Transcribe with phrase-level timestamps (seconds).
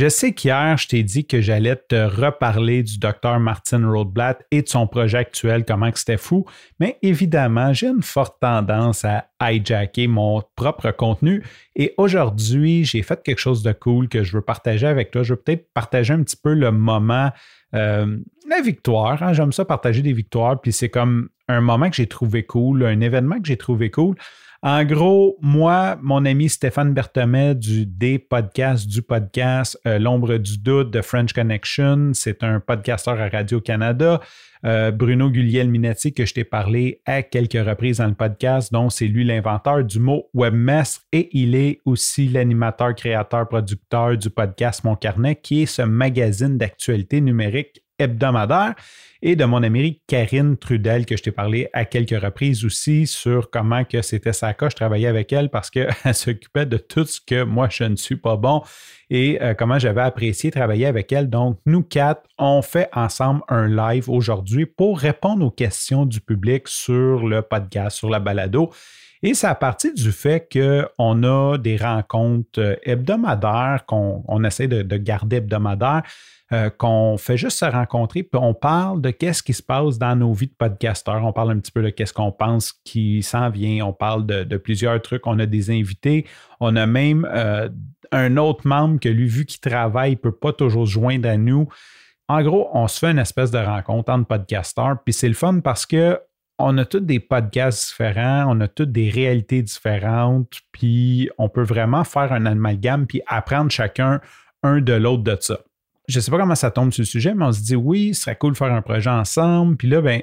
[0.00, 4.62] Je sais qu'hier, je t'ai dit que j'allais te reparler du docteur Martin Rothblatt et
[4.62, 6.46] de son projet actuel, comment c'était fou,
[6.78, 11.44] mais évidemment, j'ai une forte tendance à hijacker mon propre contenu
[11.76, 15.22] et aujourd'hui, j'ai fait quelque chose de cool que je veux partager avec toi.
[15.22, 17.28] Je veux peut-être partager un petit peu le moment,
[17.74, 18.16] euh,
[18.50, 19.22] la victoire.
[19.22, 19.32] Hein.
[19.32, 23.00] J'aime ça partager des victoires, puis c'est comme un moment que j'ai trouvé cool, un
[23.00, 24.16] événement que j'ai trouvé cool.
[24.62, 30.58] En gros, moi, mon ami Stéphane Berthemet du D podcast, du podcast euh, L'ombre du
[30.58, 34.20] doute de French Connection, c'est un podcasteur à Radio-Canada.
[34.66, 39.06] Euh, Bruno Guglielminetti, que je t'ai parlé à quelques reprises dans le podcast, dont c'est
[39.06, 44.96] lui l'inventeur du mot webmestre et il est aussi l'animateur, créateur, producteur du podcast Mon
[44.96, 48.74] Carnet, qui est ce magazine d'actualité numérique hebdomadaire
[49.22, 53.50] et de mon amie Karine Trudel que je t'ai parlé à quelques reprises aussi sur
[53.50, 54.70] comment que c'était sa cas.
[54.70, 58.16] Je travaillais avec elle parce qu'elle s'occupait de tout ce que moi je ne suis
[58.16, 58.62] pas bon
[59.10, 61.28] et euh, comment j'avais apprécié travailler avec elle.
[61.28, 66.66] Donc, nous quatre, on fait ensemble un live aujourd'hui pour répondre aux questions du public
[66.68, 68.70] sur le podcast, sur la balado.
[69.22, 74.96] Et c'est à partir du fait qu'on a des rencontres euh, hebdomadaires qu'on essaie de
[74.96, 76.04] garder hebdomadaires
[76.52, 80.16] euh, qu'on fait juste se rencontrer, puis on parle de qu'est-ce qui se passe dans
[80.16, 81.24] nos vies de podcasteurs.
[81.24, 83.86] On parle un petit peu de qu'est-ce qu'on pense qui s'en vient.
[83.86, 85.28] On parle de, plusieurs trucs.
[85.28, 86.26] On a des invités.
[86.58, 87.68] On a même euh,
[88.10, 91.36] un autre membre que lui, vu qu'il travaille, ne peut pas toujours se joindre à
[91.36, 91.68] nous.
[92.26, 95.60] En gros, on se fait une espèce de rencontre entre podcasteurs, puis c'est le fun
[95.60, 96.18] parce que
[96.58, 101.62] on a tous des podcasts différents, on a toutes des réalités différentes, puis on peut
[101.62, 104.20] vraiment faire un amalgame puis apprendre chacun
[104.64, 105.60] un de l'autre de ça
[106.10, 108.14] je ne sais pas comment ça tombe sur le sujet, mais on se dit oui,
[108.14, 109.76] ce serait cool de faire un projet ensemble.
[109.76, 110.22] Puis là, ben,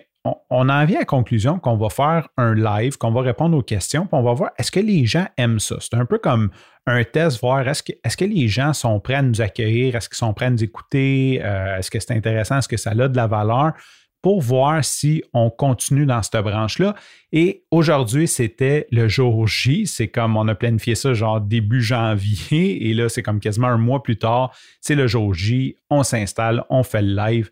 [0.49, 3.61] on, en vient à la conclusion qu'on va faire un live, qu'on va répondre aux
[3.61, 5.77] questions, puis on va voir est-ce que les gens aiment ça?
[5.79, 6.49] C'est un peu comme
[6.85, 10.09] un test, voir est-ce que, est que les gens sont prêts à nous accueillir, est-ce
[10.09, 13.07] qu'ils sont prêts à nous écouter, euh, est-ce que c'est intéressant, est-ce que ça a
[13.07, 13.73] de la valeur?
[14.21, 16.95] Pour voir si on continue dans cette branche-là.
[17.31, 19.87] Et aujourd'hui, c'était le jour J.
[19.87, 22.87] C'est comme on a planifié ça genre début janvier.
[22.89, 24.55] Et là, c'est comme quasiment un mois plus tard.
[24.81, 25.75] C'est le jour J.
[25.89, 27.51] On s'installe, on fait le live.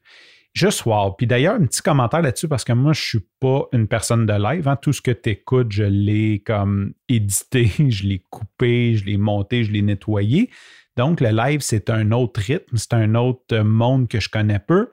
[0.56, 1.12] Juste wow.
[1.12, 4.26] Puis d'ailleurs, un petit commentaire là-dessus parce que moi, je ne suis pas une personne
[4.26, 4.68] de live.
[4.70, 4.78] Hein.
[4.78, 9.66] Tout ce que tu écoutes, je l'ai comme édité, je l'ai coupé, je l'ai monté,
[9.66, 10.50] je l'ai nettoyé.
[10.96, 14.92] Donc, le live, c'est un autre rythme, c'est un autre monde que je connais peu.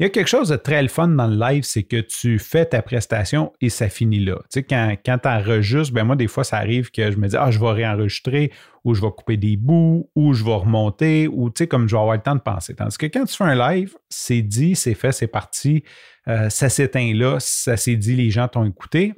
[0.00, 2.66] Il y a quelque chose de très fun dans le live, c'est que tu fais
[2.66, 4.38] ta prestation et ça finit là.
[4.42, 7.28] Tu sais, quand, quand tu enregistres, ben moi, des fois, ça arrive que je me
[7.28, 8.50] dis, ah, je vais réenregistrer
[8.82, 11.94] ou je vais couper des bouts ou je vais remonter ou tu sais, comme je
[11.94, 12.74] vais avoir le temps de penser.
[12.74, 15.84] Tandis que quand tu fais un live, c'est dit, c'est fait, c'est parti,
[16.26, 19.14] euh, ça s'éteint là, ça s'est dit, les gens t'ont écouté.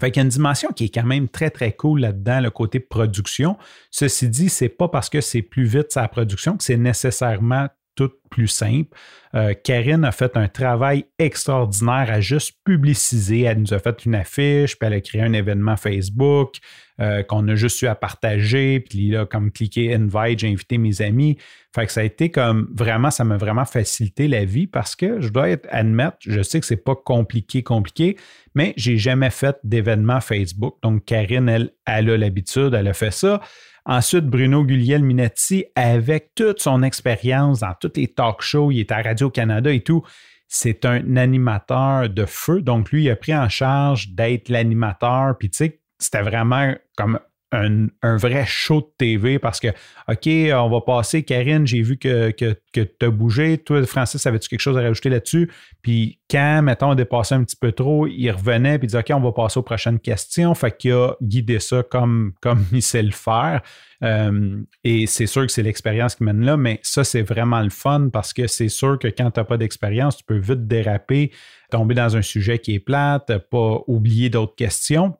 [0.00, 2.50] Fait qu'il y a une dimension qui est quand même très, très cool là-dedans, le
[2.50, 3.58] côté production.
[3.90, 8.12] Ceci dit, c'est pas parce que c'est plus vite sa production que c'est nécessairement tout
[8.30, 8.96] plus simple.
[9.34, 13.42] Euh, Karine a fait un travail extraordinaire à juste publiciser.
[13.42, 16.56] Elle nous a fait une affiche, puis elle a créé un événement Facebook
[17.00, 18.80] euh, qu'on a juste eu à partager.
[18.80, 21.38] Puis là, comme cliquer invite, j'ai invité mes amis.
[21.74, 25.28] Fait ça a été comme vraiment, ça m'a vraiment facilité la vie parce que je
[25.28, 28.16] dois admettre, je sais que c'est pas compliqué, compliqué,
[28.54, 30.76] mais j'ai jamais fait d'événement Facebook.
[30.82, 33.40] Donc, Karine, elle, elle a l'habitude, elle a fait ça.
[33.88, 39.00] Ensuite, Bruno Guglielminetti, avec toute son expérience dans tous les talk shows, il est à
[39.00, 40.02] Radio-Canada et tout,
[40.48, 42.62] c'est un animateur de feu.
[42.62, 45.38] Donc, lui, il a pris en charge d'être l'animateur.
[45.38, 47.20] Puis, tu sais, c'était vraiment comme
[47.52, 49.68] un, vrai show de TV parce que,
[50.08, 51.22] OK, on va passer.
[51.22, 53.58] Karine, j'ai vu que, que, que tu as bougé.
[53.58, 55.50] Toi, Francis, avais-tu quelque chose à rajouter là-dessus?
[55.82, 59.20] Puis quand, mettons, on dépassait un petit peu trop, il revenait puis disait, OK, on
[59.20, 60.54] va passer aux prochaines questions.
[60.54, 63.62] Fait qu'il a guidé ça comme, comme il sait le faire.
[64.02, 67.70] Euh, et c'est sûr que c'est l'expérience qui mène là, mais ça, c'est vraiment le
[67.70, 71.32] fun parce que c'est sûr que quand tu n'as pas d'expérience, tu peux vite déraper,
[71.70, 75.16] tomber dans un sujet qui est plate, pas oublier d'autres questions.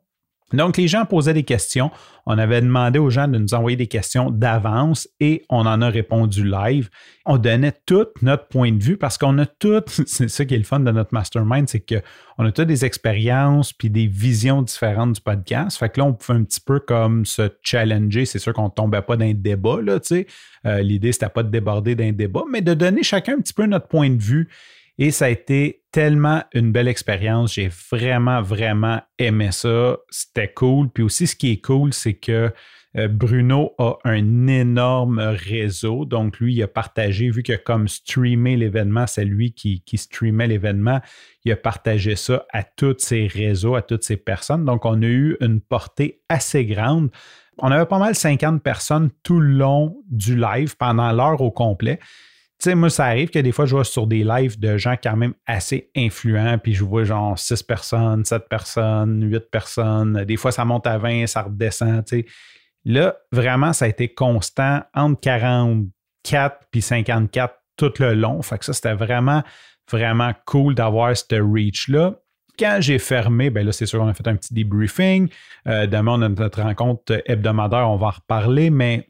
[0.53, 1.91] Donc, les gens posaient des questions.
[2.25, 5.89] On avait demandé aux gens de nous envoyer des questions d'avance et on en a
[5.89, 6.89] répondu live.
[7.25, 10.57] On donnait tout notre point de vue parce qu'on a tout, c'est ça qui est
[10.57, 15.13] le fun de notre mastermind, c'est qu'on a toutes des expériences puis des visions différentes
[15.13, 15.77] du podcast.
[15.77, 18.25] Fait que là, on pouvait un petit peu comme se challenger.
[18.25, 20.27] C'est sûr qu'on ne tombait pas dans un débat, là, tu sais.
[20.65, 23.65] Euh, l'idée, c'était pas de déborder d'un débat, mais de donner chacun un petit peu
[23.65, 24.49] notre point de vue
[24.99, 27.53] Et ça a été tellement une belle expérience.
[27.53, 29.97] J'ai vraiment, vraiment aimé ça.
[30.09, 30.89] C'était cool.
[30.89, 32.51] Puis aussi, ce qui est cool, c'est que
[32.97, 36.05] euh, Bruno a un énorme réseau.
[36.05, 40.47] Donc, lui, il a partagé, vu que comme streamer l'événement, c'est lui qui, qui streamait
[40.47, 40.99] l'événement,
[41.45, 44.65] il a partagé ça à tous ses réseaux, à toutes ses personnes.
[44.65, 47.11] Donc, on a eu une portée assez grande.
[47.59, 51.99] On avait pas mal 50 personnes tout le long du live, pendant l'heure au complet.
[52.59, 54.95] Tu sais, moi, ça arrive que des fois, je vois sur des lives de gens
[55.01, 60.23] quand même assez influents, puis je vois genre 6 personnes, 7 personnes, 8 personnes.
[60.25, 62.25] Des fois, ça monte à 20, ça redescend, tu sais.
[62.83, 68.41] Là, vraiment, ça a été constant entre 44 puis 54 tout le long.
[68.41, 69.43] Fait que ça, c'était vraiment,
[69.91, 72.15] vraiment cool d'avoir ce reach-là.
[72.57, 75.29] Quand j'ai fermé, ben là, c'est sûr, on a fait un petit debriefing.
[75.67, 79.09] Euh, demain, on a notre rencontre hebdomadaire, on va en reparler, mais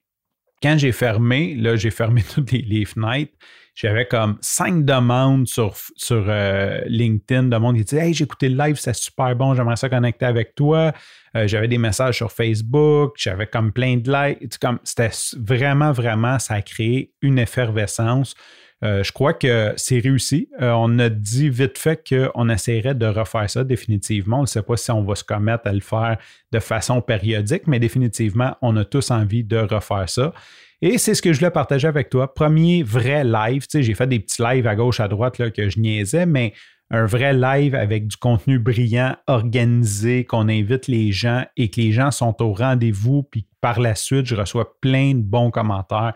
[0.62, 3.33] quand j'ai fermé, là, j'ai fermé toutes les fenêtres
[3.77, 8.50] j'avais comme cinq demandes sur, sur euh, LinkedIn de monde qui disait Hey, j'ai écouté
[8.50, 10.94] le live, c'est super bon, j'aimerais ça connecter avec toi.
[11.36, 14.57] Euh, j'avais des messages sur Facebook, j'avais comme plein de likes.
[14.83, 18.33] C'était vraiment, vraiment, ça a créé une effervescence.
[18.83, 20.50] Euh, je crois que c'est réussi.
[20.59, 24.39] on a dit vite fait qu'on essaierait de refaire ça définitivement.
[24.39, 26.18] On ne sait pas si on va se commettre à le faire
[26.51, 30.33] de façon périodique, mais définitivement, on a tous envie de refaire ça.
[30.81, 32.33] Et c'est ce que je voulais partager avec toi.
[32.33, 33.63] Premier vrai live.
[33.63, 36.27] Tu sais, j'ai fait des petits lives à gauche, à droite là, que je niaisais,
[36.27, 36.53] mais
[36.91, 41.91] un vrai live avec du contenu brillant, organisé, qu'on invite les gens et que les
[41.91, 43.24] gens sont au rendez-vous.
[43.24, 46.13] Puis par la suite, je reçois plein de bons commentaires.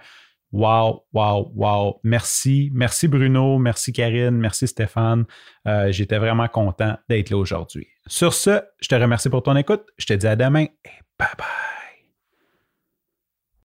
[0.52, 2.00] Wow, wow, wow.
[2.04, 2.70] Merci.
[2.74, 5.26] Merci Bruno, merci Karine, merci Stéphane.
[5.68, 7.88] Euh, j'étais vraiment content d'être là aujourd'hui.
[8.08, 9.84] Sur ce, je te remercie pour ton écoute.
[9.98, 11.71] Je te dis à demain et bye bye.